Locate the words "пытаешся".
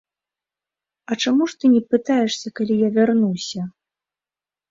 1.91-2.47